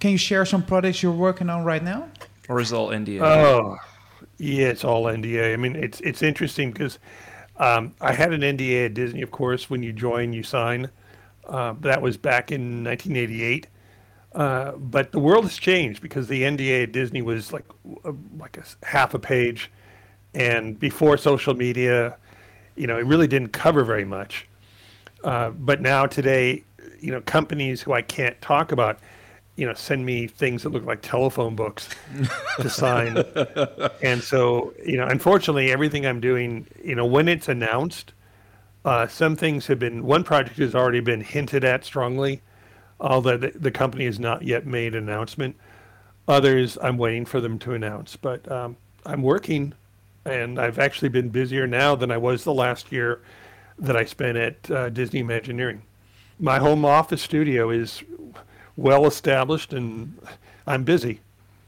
[0.00, 2.08] Can you share some projects you're working on right now?
[2.48, 3.20] Or is it all NDA?
[3.20, 3.76] Oh,
[4.38, 5.52] yeah, it's all NDA.
[5.52, 6.98] I mean, it's it's interesting because
[7.58, 9.68] um, I had an NDA at Disney, of course.
[9.68, 10.88] When you join, you sign.
[11.46, 13.66] Uh, that was back in 1988.
[14.32, 17.66] Uh, but the world has changed because the NDA at Disney was like
[18.38, 19.70] like a half a page,
[20.32, 22.16] and before social media,
[22.76, 24.46] you know, it really didn't cover very much.
[25.24, 26.62] Uh, but now today,
[27.00, 28.98] you know, companies who I can't talk about,
[29.56, 31.88] you know, send me things that look like telephone books
[32.60, 33.24] to sign.
[34.02, 38.12] and so, you know, unfortunately, everything I'm doing, you know, when it's announced,
[38.84, 42.42] uh, some things have been, one project has already been hinted at strongly,
[43.00, 45.56] although the, the company has not yet made an announcement.
[46.28, 48.16] Others, I'm waiting for them to announce.
[48.16, 49.74] But um, I'm working
[50.26, 53.20] and I've actually been busier now than I was the last year
[53.78, 55.82] that I spent at uh, Disney Imagineering.
[56.38, 58.02] My home office studio is
[58.76, 60.18] well established, and
[60.66, 61.20] I'm busy.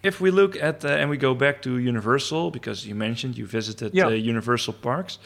[0.03, 3.47] If we look at uh, and we go back to Universal because you mentioned you
[3.47, 4.07] visited yeah.
[4.07, 5.19] uh, Universal parks,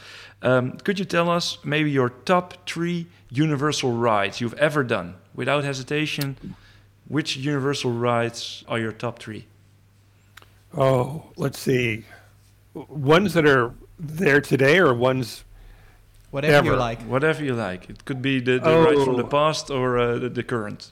[0.43, 5.65] um, could you tell us maybe your top three Universal rides you've ever done without
[5.65, 6.55] hesitation?
[7.09, 9.47] Which Universal rides are your top three?
[10.75, 12.05] Oh, let's see
[12.75, 15.45] ones that are there today or ones
[16.31, 16.67] whatever ever.
[16.67, 19.71] you like whatever you like it could be the, the oh, ride from the past
[19.71, 20.91] or uh, the, the, current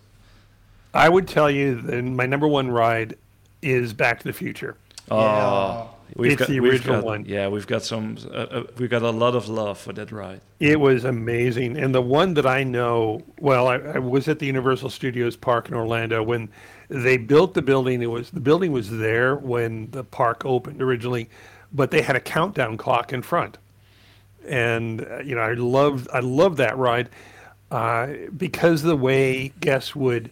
[0.93, 3.17] i would tell you that my number one ride
[3.63, 4.77] is back to the future
[5.11, 5.87] oh yeah.
[6.17, 7.25] We've it's got, the original got, one.
[7.25, 8.17] Yeah, we've got some.
[8.27, 10.41] Uh, uh, we got a lot of love for that ride.
[10.59, 14.47] It was amazing, and the one that I know well, I, I was at the
[14.47, 16.49] Universal Studios Park in Orlando when
[16.89, 18.03] they built the building.
[18.03, 21.29] It was the building was there when the park opened originally,
[21.73, 23.59] but they had a countdown clock in front.
[24.47, 27.09] And uh, you know, I loved I loved that ride
[27.71, 30.31] uh, because the way guests would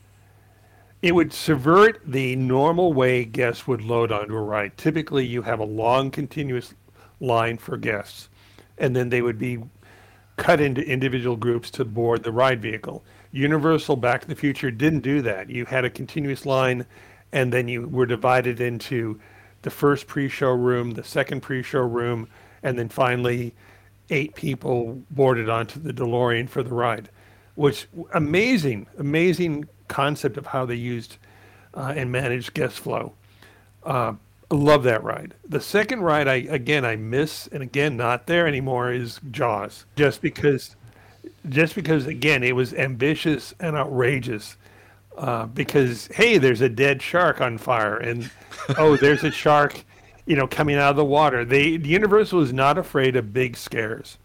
[1.01, 4.77] it would subvert the normal way guests would load onto a ride.
[4.77, 6.75] Typically, you have a long, continuous
[7.21, 8.29] line for guests,
[8.79, 9.59] and then they would be
[10.37, 13.05] cut into individual groups to board the ride vehicle.
[13.31, 15.51] Universal Back to the Future didn't do that.
[15.51, 16.87] You had a continuous line,
[17.33, 19.21] and then you were divided into
[19.69, 22.27] the first pre-show room, the second pre-show room,
[22.63, 23.55] and then finally
[24.09, 27.11] eight people boarded onto the DeLorean for the ride,
[27.55, 31.19] which amazing, amazing concept of how they used
[31.75, 33.13] uh, and managed guest flow.
[33.83, 34.15] Uh,
[34.51, 35.35] love that ride.
[35.47, 39.85] The second ride, I again I miss, and again not there anymore, is Jaws.
[39.97, 40.77] Just because,
[41.47, 44.57] just because again it was ambitious and outrageous
[45.19, 48.31] uh, because hey, there's a dead shark on fire, and
[48.79, 49.85] oh, there's a shark,
[50.27, 51.45] you know, coming out of the water.
[51.45, 54.17] They the Universal is not afraid of big scares,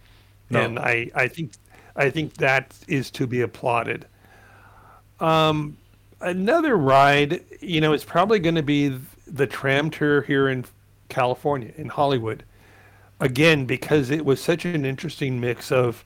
[0.50, 0.62] no.
[0.62, 1.54] and I I think
[1.96, 4.06] I think that is to be applauded.
[5.20, 5.78] Um,
[6.22, 10.66] another ride, you know, is probably going to be the tram tour here in
[11.10, 12.44] California in Hollywood.
[13.20, 16.06] Again, because it was such an interesting mix of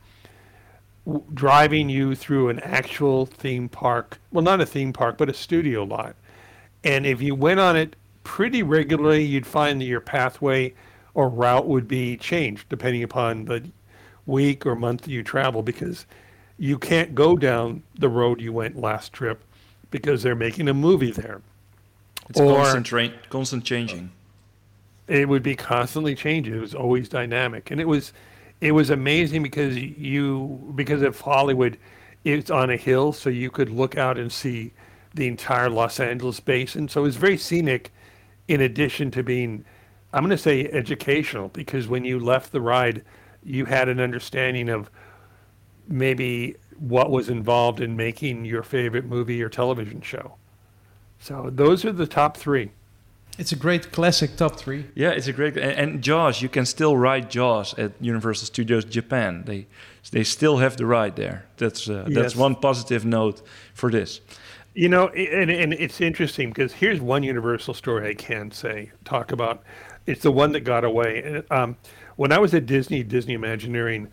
[1.33, 4.19] driving you through an actual theme park.
[4.31, 6.15] Well, not a theme park, but a studio lot.
[6.83, 10.73] And if you went on it pretty regularly, you'd find that your pathway
[11.13, 13.69] or route would be changed depending upon the
[14.25, 16.05] week or month that you travel because
[16.57, 19.41] you can't go down the road you went last trip
[19.89, 21.41] because they're making a movie there.
[22.29, 24.11] It's or, constant, constant changing.
[25.07, 26.55] It would be constantly changing.
[26.55, 27.71] It was always dynamic.
[27.71, 28.11] And it was
[28.61, 31.77] it was amazing because you because of Hollywood,
[32.23, 34.73] it's on a hill, so you could look out and see
[35.13, 36.87] the entire Los Angeles basin.
[36.87, 37.91] So it was very scenic,
[38.47, 39.65] in addition to being,
[40.13, 43.03] I'm going to say educational, because when you left the ride,
[43.43, 44.89] you had an understanding of
[45.87, 50.35] maybe what was involved in making your favorite movie or television show.
[51.19, 52.71] So those are the top three.
[53.37, 54.85] It's a great classic top three.
[54.95, 56.41] Yeah, it's a great and, and Jaws.
[56.41, 59.43] You can still ride Jaws at Universal Studios Japan.
[59.45, 59.67] They
[60.11, 61.45] they still have the ride there.
[61.57, 63.41] That's uh, that's one positive note
[63.73, 64.21] for this.
[64.73, 69.31] You know, and, and it's interesting because here's one Universal story I can say, talk
[69.31, 69.63] about.
[70.05, 71.41] It's the one that got away.
[71.49, 71.77] Um,
[72.15, 74.07] when I was at Disney, Disney Imagineering,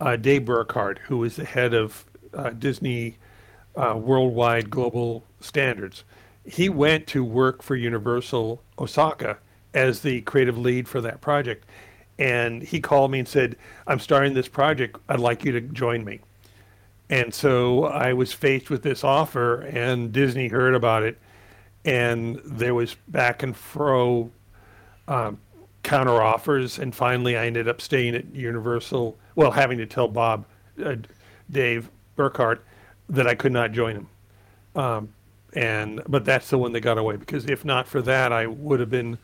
[0.00, 3.18] uh, Dave Burkhardt, who was the head of uh, Disney
[3.76, 6.04] uh, Worldwide Global Standards,
[6.46, 9.38] he went to work for Universal Osaka
[9.74, 11.66] as the creative lead for that project.
[12.18, 13.56] And he called me and said,
[13.86, 14.96] I'm starting this project.
[15.08, 16.20] I'd like you to join me.
[17.10, 21.18] And so I was faced with this offer, and Disney heard about it,
[21.84, 24.30] and there was back and fro
[25.06, 25.38] um,
[25.84, 29.16] counter offers, and finally I ended up staying at Universal.
[29.36, 30.46] Well, having to tell Bob,
[30.84, 30.96] uh,
[31.48, 32.64] Dave Burkhardt,
[33.08, 34.08] that I could not join him.
[34.74, 35.14] Um,
[35.56, 38.78] and but that's the one that got away because if not for that, I would
[38.78, 39.18] have been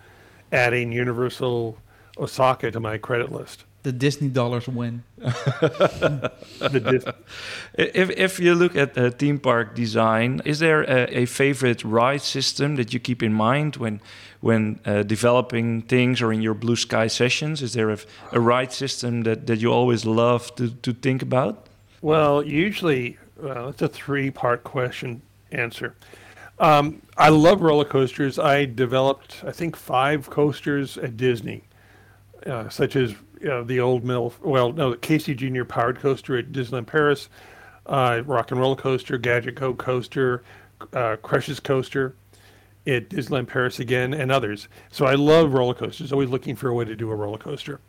[0.51, 1.79] adding Universal
[2.19, 3.65] Osaka to my credit list.
[3.83, 5.03] The Disney dollars win.
[5.19, 6.31] The
[6.71, 7.05] Dis-
[7.95, 12.23] If if you look at uh, theme park design, is there a, a favorite ride
[12.23, 14.01] system that you keep in mind when
[14.41, 17.61] when uh, developing things or in your blue sky sessions?
[17.61, 17.99] Is there a,
[18.33, 21.69] a ride system that, that you always love to, to think about?
[22.01, 25.95] Well, usually, well, it's a three-part question answer.
[26.63, 28.39] Um, I love roller coasters.
[28.39, 31.65] I developed, I think, five coasters at Disney,
[32.47, 35.65] uh, such as the old mill, well, no, the Casey Jr.
[35.65, 37.29] powered coaster at Disneyland Paris,
[37.87, 40.45] uh, Rock and Roller Coaster, Gadget's Go coaster,
[40.93, 42.15] uh, Crush's coaster
[42.87, 44.69] at Disneyland Paris again, and others.
[44.93, 46.13] So I love roller coasters.
[46.13, 47.81] Always looking for a way to do a roller coaster.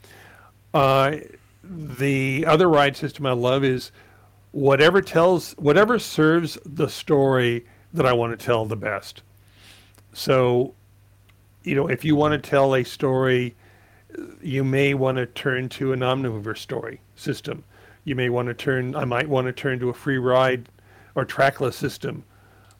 [0.73, 1.17] Uh,
[1.63, 3.91] the other ride system I love is
[4.51, 9.21] whatever tells whatever serves the story that I want to tell the best.
[10.13, 10.73] So,
[11.63, 13.55] you know, if you want to tell a story,
[14.41, 17.63] you may want to turn to an Omnimover story system.
[18.03, 18.95] You may want to turn.
[18.95, 20.69] I might want to turn to a free ride
[21.15, 22.23] or trackless system.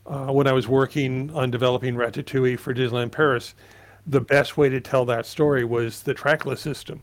[0.06, 3.56] Uh, when I was working on developing Ratatouille for Disneyland Paris,
[4.06, 7.02] the best way to tell that story was the trackless system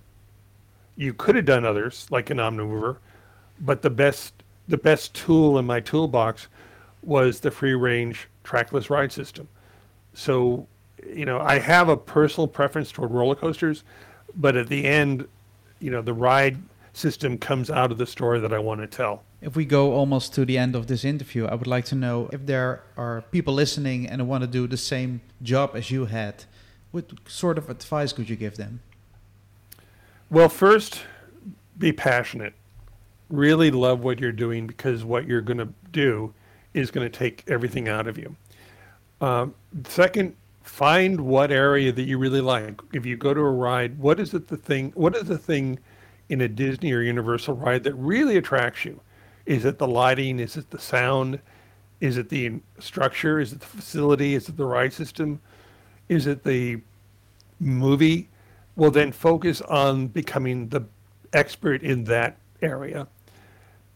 [1.00, 2.98] you could have done others like an omnimover
[3.58, 4.34] but the best
[4.68, 6.46] the best tool in my toolbox
[7.02, 9.48] was the free range trackless ride system
[10.14, 10.66] so
[11.06, 13.84] you know i have a personal preference toward roller coasters
[14.34, 15.26] but at the end
[15.78, 16.56] you know the ride
[16.92, 20.34] system comes out of the story that i want to tell If we go almost
[20.34, 23.54] to the end of this interview, I would like to know if there are people
[23.54, 26.44] listening and want to do the same job as you had.
[26.90, 28.80] What sort of advice could you give them?
[30.28, 31.02] Well, first,
[31.78, 32.52] be passionate.
[33.30, 36.34] Really love what you're doing because what you're going to do
[36.74, 38.36] is going to take everything out of you.
[39.20, 39.54] Um,
[39.86, 42.80] second, find what area that you really like.
[42.92, 44.92] If you go to a ride, what is it the thing?
[44.94, 45.78] What is the thing
[46.28, 49.00] in a Disney or Universal ride that really attracts you?
[49.46, 50.38] Is it the lighting?
[50.38, 51.40] Is it the sound?
[52.00, 53.40] Is it the structure?
[53.40, 54.34] Is it the facility?
[54.34, 55.40] Is it the ride system?
[56.08, 56.80] Is it the
[57.58, 58.28] movie?
[58.76, 60.82] Well, then focus on becoming the
[61.32, 63.06] expert in that area.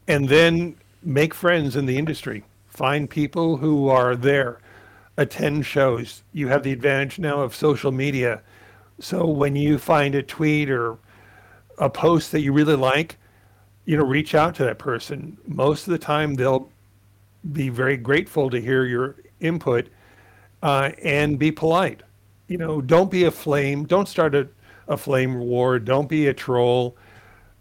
[0.07, 2.45] And then make friends in the industry.
[2.75, 4.59] Find people who are there.
[5.17, 6.25] Attend shows.
[6.33, 8.43] You have the advantage now of social media.
[8.99, 10.99] So when you find a tweet or
[11.79, 13.17] a post that you really like,
[13.85, 15.39] you know, reach out to that person.
[15.47, 16.71] Most of the time, they'll
[17.53, 19.89] be very grateful to hear your input
[20.63, 22.03] uh, and be polite.
[22.49, 23.85] You know, don't be a flame.
[23.85, 24.49] Don't start a,
[24.89, 25.79] a flame war.
[25.79, 26.97] Don't be a troll.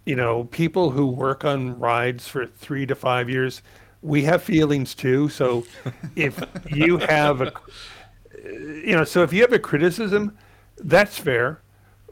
[0.05, 3.61] You know, people who work on rides for three to five years,
[4.03, 5.29] we have feelings too.
[5.29, 5.65] So
[6.15, 6.39] if
[6.69, 7.53] you have a,
[8.43, 10.37] you know, so if you have a criticism,
[10.77, 11.61] that's fair,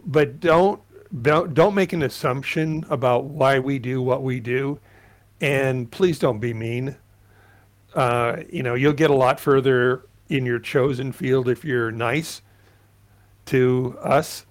[0.05, 0.81] but don't
[1.21, 4.79] don't don't make an assumption about why we do what we do,
[5.41, 6.95] and please don't be mean.
[7.93, 12.41] Uh, you know, you'll get a lot further in your chosen field if you're nice
[13.47, 14.45] to us.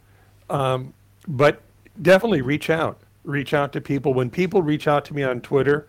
[0.51, 0.93] Um,
[1.27, 1.63] but
[2.03, 3.01] definitely reach out.
[3.25, 4.13] Reach out to people.
[4.13, 5.89] When people reach out to me on Twitter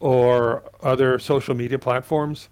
[0.00, 2.48] or other social media platforms,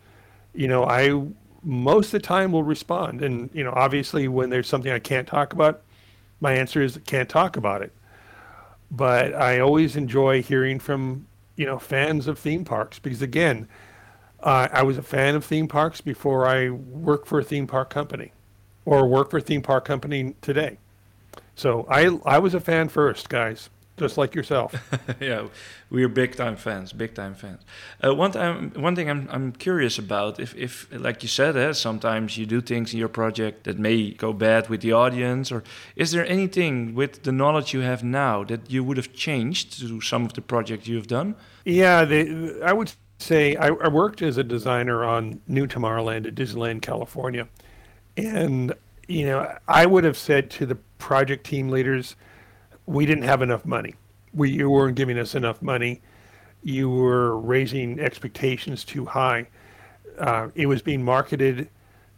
[0.54, 1.26] you know, I
[1.62, 3.22] most of the time will respond.
[3.22, 5.82] And, you know, obviously when there's something I can't talk about,
[6.40, 7.92] my answer is can't talk about it.
[8.90, 11.26] But I always enjoy hearing from,
[11.56, 13.68] you know, fans of theme parks because again,
[14.40, 17.90] uh, I was a fan of theme parks before I worked for a theme park
[17.90, 18.32] company
[18.84, 20.78] or work for a theme park company today.
[21.56, 23.70] So I I was a fan first, guys.
[23.96, 24.74] Just like yourself.
[25.20, 25.46] yeah,
[25.90, 27.62] we're big time fans, big time fans.
[28.04, 31.72] Uh, one time, one thing I'm I'm curious about if if like you said, eh,
[31.72, 35.62] sometimes you do things in your project that may go bad with the audience, or
[35.94, 40.00] is there anything with the knowledge you have now that you would have changed to
[40.00, 41.34] some of the projects you have done?
[41.64, 46.34] Yeah, the, I would say I, I worked as a designer on New Tomorrowland at
[46.34, 47.48] Disneyland, California,
[48.16, 48.74] and
[49.08, 52.16] you know I would have said to the project team leaders
[52.86, 53.94] we didn't have enough money.
[54.32, 56.00] We you weren't giving us enough money.
[56.62, 59.48] You were raising expectations too high.
[60.18, 61.68] Uh, it was being marketed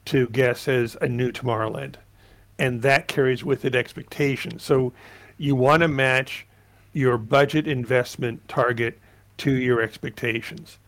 [0.06, 1.96] to guests as a new Tomorrowland,
[2.58, 4.62] and that carries with it expectations.
[4.62, 4.92] So
[5.36, 6.46] you want to match
[6.92, 8.98] your budget investment target
[9.38, 10.78] to your expectations.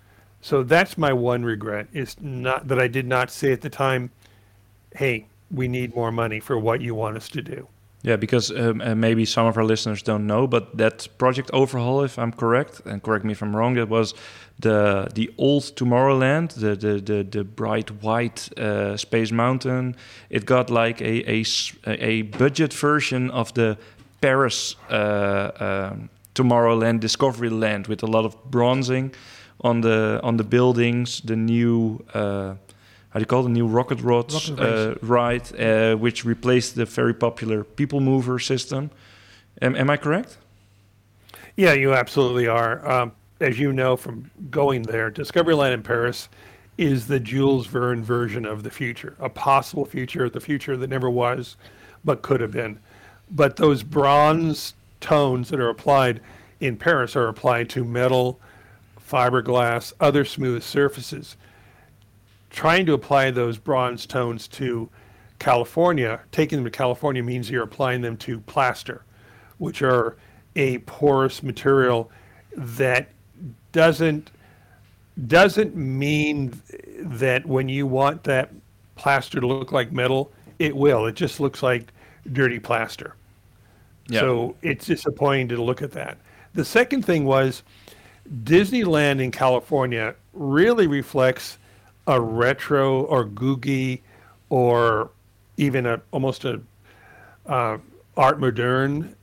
[0.40, 4.10] So that's my one regret is not that I did not say at the time,
[4.94, 7.68] "Hey, we need more money for what you want us to do."
[8.02, 12.02] Yeah, because um, uh, maybe some of our listeners don't know, but that project overhaul,
[12.02, 14.14] if I'm correct, and correct me if I'm wrong, that was
[14.58, 19.96] the the old Tomorrowland, the the the, the bright white uh, Space Mountain.
[20.30, 21.44] It got like a a,
[21.86, 23.76] a budget version of the
[24.20, 29.14] Paris uh, um, Tomorrowland Discovery Land with a lot of bronzing
[29.60, 32.54] on the on the buildings, the new uh,
[33.10, 36.76] how do you call it, the new rocket rods Rocket uh, ride, uh, which replaced
[36.76, 38.90] the very popular people mover system.
[39.60, 40.38] Am, am I correct?
[41.56, 42.88] Yeah, you absolutely are.
[42.88, 46.28] Um, as you know from going there, Discoveryland in Paris
[46.78, 51.10] is the Jules Verne version of the future, a possible future, the future that never
[51.10, 51.56] was,
[52.04, 52.78] but could have been.
[53.30, 56.20] But those bronze tones that are applied
[56.60, 58.40] in Paris are applied to metal,
[59.10, 61.36] fiberglass, other smooth surfaces.
[62.50, 64.88] Trying to apply those bronze tones to
[65.38, 69.04] California, taking them to California means you're applying them to plaster,
[69.58, 70.16] which are
[70.56, 72.10] a porous material
[72.56, 73.08] that
[73.72, 74.30] doesn't
[75.26, 76.60] doesn't mean
[76.98, 78.50] that when you want that
[78.96, 81.06] plaster to look like metal, it will.
[81.06, 81.92] It just looks like
[82.32, 83.14] dirty plaster.
[84.08, 84.20] Yeah.
[84.20, 86.18] So it's disappointing to look at that.
[86.54, 87.62] The second thing was
[88.44, 91.58] Disneyland in California really reflects
[92.06, 94.00] a retro or googie
[94.48, 95.10] or
[95.56, 96.60] even a almost a
[97.46, 97.78] uh,
[98.16, 99.14] art modern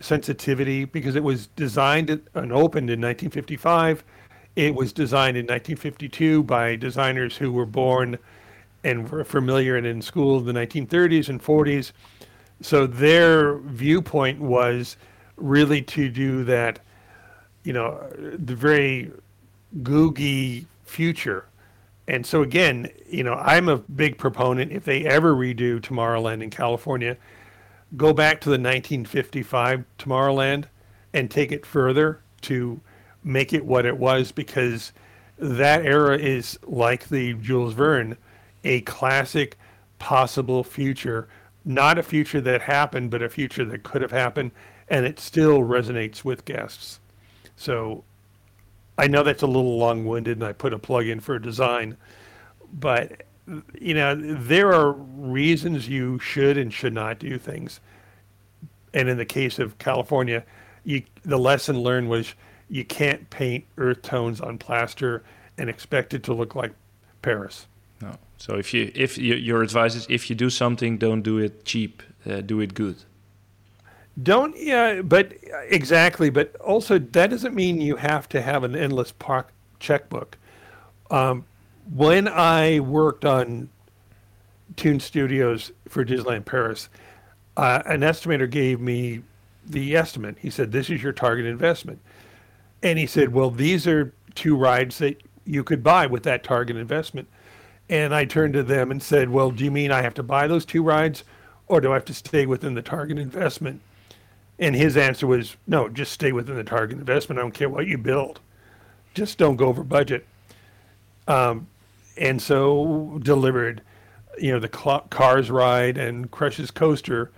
[0.00, 4.04] sensitivity because it was designed and opened in 1955.
[4.54, 8.18] It was designed in 1952 by designers who were born
[8.84, 11.92] and were familiar and in school in the 1930s and 40s.
[12.62, 14.96] So their viewpoint was
[15.36, 16.78] really to do that,
[17.64, 19.10] you know, the very
[19.82, 21.44] googie future.
[22.08, 26.50] And so again, you know, I'm a big proponent if they ever redo Tomorrowland in
[26.50, 27.16] California,
[27.96, 30.64] go back to the 1955 Tomorrowland
[31.12, 32.80] and take it further to
[33.24, 34.92] make it what it was because
[35.38, 38.16] that era is like the Jules Verne,
[38.62, 39.58] a classic
[39.98, 41.28] possible future,
[41.64, 44.52] not a future that happened, but a future that could have happened,
[44.88, 47.00] and it still resonates with guests.
[47.56, 48.04] So
[48.98, 51.96] I know that's a little long-winded, and I put a plug in for a design,
[52.72, 53.22] but
[53.78, 57.80] you know there are reasons you should and should not do things.
[58.94, 60.44] And in the case of California,
[60.84, 62.34] you, the lesson learned was
[62.68, 65.22] you can't paint earth tones on plaster
[65.58, 66.72] and expect it to look like
[67.22, 67.66] Paris.
[68.00, 68.14] No.
[68.38, 71.64] So if you if you, your advice is if you do something, don't do it
[71.64, 72.02] cheap.
[72.28, 72.96] Uh, do it good.
[74.22, 75.34] Don't yeah, but
[75.68, 76.30] exactly.
[76.30, 80.38] But also that doesn't mean you have to have an endless park checkbook.
[81.10, 81.44] Um,
[81.94, 83.68] when I worked on
[84.76, 86.88] Toon Studios for Disneyland Paris,
[87.56, 89.22] uh, an estimator gave me
[89.66, 90.36] the estimate.
[90.40, 92.00] He said, "This is your target investment,"
[92.82, 96.76] and he said, "Well, these are two rides that you could buy with that target
[96.76, 97.28] investment."
[97.88, 100.46] And I turned to them and said, "Well, do you mean I have to buy
[100.46, 101.22] those two rides,
[101.68, 103.82] or do I have to stay within the target investment?"
[104.58, 107.38] And his answer was, "No, just stay within the target investment.
[107.38, 108.40] I don't care what you build,
[109.14, 110.26] just don't go over budget."
[111.28, 111.66] Um,
[112.16, 113.82] and so delivered,
[114.38, 117.30] you know, the Cars ride and Crush's Coaster,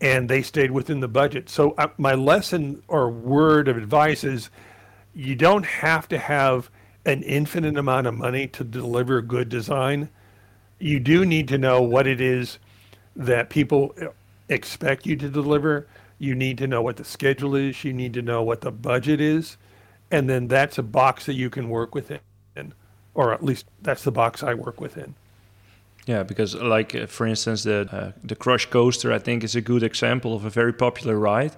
[0.00, 1.48] and they stayed within the budget.
[1.48, 4.50] So uh, my lesson or word of advice is,
[5.14, 6.70] you don't have to have
[7.06, 10.08] an infinite amount of money to deliver good design.
[10.78, 12.58] You do need to know what it is
[13.14, 13.94] that people
[14.48, 15.86] expect you to deliver.
[16.18, 17.84] You need to know what the schedule is.
[17.84, 19.56] You need to know what the budget is.
[20.10, 22.20] And then that's a box that you can work within.
[23.14, 25.14] Or at least that's the box I work within.
[26.06, 29.60] Yeah, because like uh, for instance, the uh, the Crush coaster I think is a
[29.60, 31.52] good example of a very popular ride,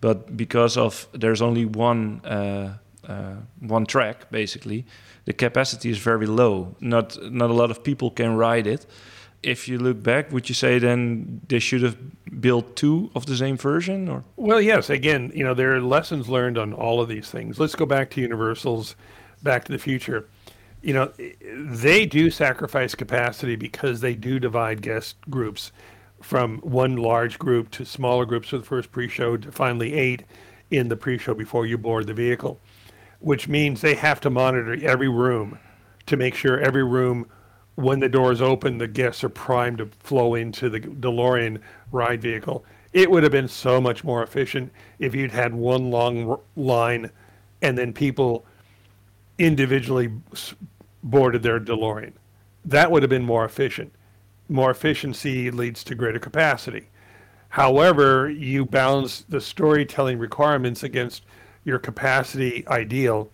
[0.00, 4.86] but because of there's only one uh, uh, one track basically,
[5.26, 6.74] the capacity is very low.
[6.80, 8.86] Not not a lot of people can ride it.
[9.42, 11.96] If you look back, would you say then they should have
[12.40, 14.24] built two of the same version, or?
[14.36, 14.90] Well, yes.
[14.90, 17.58] Again, you know, there are lessons learned on all of these things.
[17.58, 18.96] Let's go back to Universal's
[19.42, 20.28] Back to the Future.
[20.82, 21.12] You know,
[21.42, 25.72] they do sacrifice capacity because they do divide guest groups
[26.22, 30.24] from one large group to smaller groups for the first pre-show to finally eight
[30.70, 32.60] in the pre-show before you board the vehicle,
[33.20, 35.58] which means they have to monitor every room
[36.06, 37.26] to make sure every room,
[37.76, 41.60] when the doors open, the guests are primed to flow into the DeLorean
[41.92, 42.64] ride vehicle.
[42.92, 47.10] It would have been so much more efficient if you'd had one long line
[47.62, 48.44] and then people
[49.38, 50.10] individually
[51.02, 52.12] boarded their DeLorean.
[52.64, 53.92] That would have been more efficient
[54.50, 56.88] more efficiency leads to greater capacity.
[57.50, 61.24] However, you balance the storytelling requirements against
[61.64, 63.30] your capacity ideal.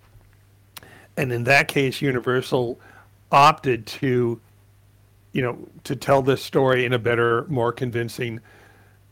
[1.16, 2.78] And in that case, Universal
[3.30, 4.40] opted to,
[5.32, 8.40] you know, to tell this story in a better, more convincing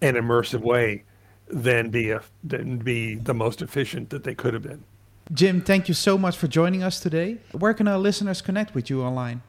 [0.00, 1.04] and immersive way
[1.48, 4.84] than be a, than be the most efficient that they could have been.
[5.32, 7.38] Jim, thank you so much for joining us today.
[7.52, 9.42] Where can our listeners connect with you online?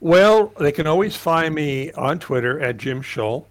[0.00, 3.48] Well, they can always find me on Twitter at Jim Shull.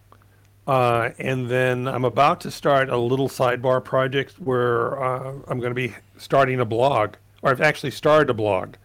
[0.68, 5.72] Uh, and then I'm about to start a little sidebar project where uh, I'm going
[5.72, 8.76] to be starting a blog, or I've actually started a blog,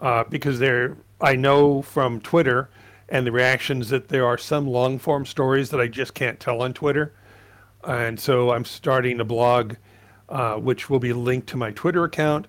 [0.00, 2.70] uh, because there I know from Twitter
[3.08, 6.62] and the reactions that there are some long form stories that I just can't tell
[6.62, 7.12] on Twitter,
[7.84, 9.74] and so I'm starting a blog,
[10.28, 12.46] uh, which will be linked to my Twitter account,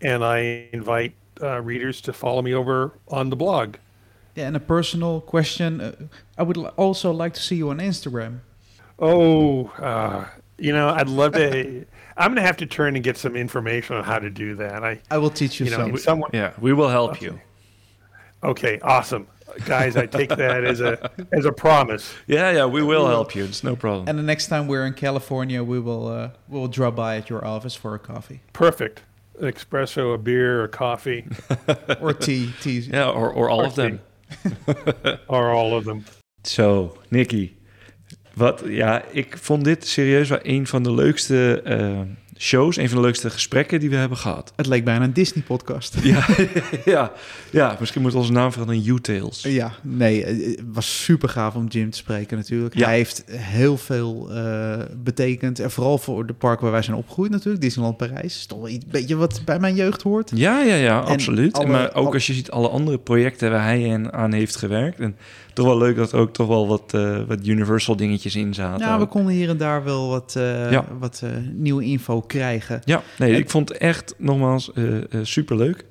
[0.00, 3.76] and I invite uh, readers to follow me over on the blog.
[4.34, 5.80] Yeah, and a personal question.
[5.80, 5.94] Uh,
[6.38, 8.40] I would also like to see you on Instagram.
[8.98, 10.26] Oh, uh,
[10.58, 11.84] you know, I'd love to.
[12.16, 14.84] I'm going to have to turn and get some information on how to do that.
[14.84, 15.96] I I will teach you, you know, some.
[15.98, 17.26] Someone, yeah, we will help okay.
[17.26, 17.40] you.
[18.44, 19.28] Okay, awesome,
[19.66, 19.96] guys.
[19.96, 22.12] I take that as a as a promise.
[22.26, 23.44] Yeah, yeah, we will help you.
[23.44, 24.08] It's no problem.
[24.08, 27.30] And the next time we're in California, we will uh, we will drop by at
[27.30, 28.40] your office for a coffee.
[28.52, 29.02] Perfect.
[29.40, 31.26] An espresso, a beer, a coffee,
[32.00, 32.80] or tea, tea.
[32.80, 33.82] Yeah, or or all or of tea.
[33.82, 34.00] them.
[35.28, 36.04] Or all of them.
[36.44, 37.56] So, Nicky.
[38.34, 42.00] Wat, ja, ik vond dit serieus wel een van de leukste uh,
[42.42, 44.52] shows, een van de leukste gesprekken die we hebben gehad.
[44.56, 45.96] Het leek bijna een Disney-podcast.
[46.02, 46.26] Ja,
[46.84, 47.12] ja,
[47.50, 49.42] ja, misschien moet onze naam veranderen in U-Tales.
[49.42, 52.74] Ja, nee, het was super gaaf om Jim te spreken natuurlijk.
[52.74, 55.58] Hij heeft heel veel uh, betekend.
[55.58, 58.36] En vooral voor de park waar wij zijn opgegroeid natuurlijk, Disneyland Parijs.
[58.36, 60.30] Is toch een beetje wat bij mijn jeugd hoort.
[60.34, 61.66] Ja, ja, ja, absoluut.
[61.66, 65.00] maar ook als je ziet alle andere projecten waar hij aan heeft gewerkt.
[65.00, 65.16] En
[65.52, 68.86] toch wel leuk dat er ook toch wel wat, uh, wat Universal dingetjes in zaten.
[68.86, 70.84] Ja, we konden hier en daar wel wat, uh, ja.
[70.98, 71.22] wat
[71.52, 72.80] nieuwe info krijgen.
[72.84, 74.70] Ja, nee, en, ik vond het echt nogmaals
[75.22, 75.84] super leuk.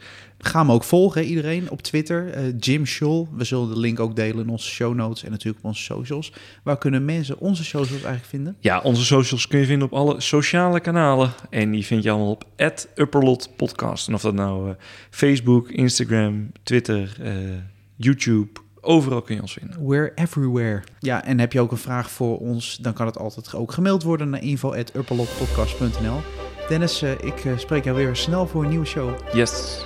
[0.43, 2.49] Ga hem ook volgen, iedereen, op Twitter.
[2.55, 3.27] Jim Scholl.
[3.35, 6.33] We zullen de link ook delen in onze show notes en natuurlijk op onze socials.
[6.63, 8.55] Waar kunnen mensen onze socials eigenlijk vinden?
[8.59, 11.31] Ja, onze socials kun je vinden op alle sociale kanalen.
[11.49, 12.45] En die vind je allemaal op
[12.95, 14.07] Upperlot Podcast.
[14.07, 14.75] En of dat nou
[15.09, 17.17] Facebook, Instagram, Twitter,
[17.95, 19.87] YouTube Overal kun je ons vinden.
[19.87, 20.81] We're everywhere.
[20.99, 24.03] Ja, en heb je ook een vraag voor ons, dan kan het altijd ook gemaild
[24.03, 26.19] worden naar info.upperlotpodcast.nl.
[26.69, 29.09] Dennis, uh, ik uh, spreek jou weer snel voor een nieuwe show.
[29.33, 29.85] Yes.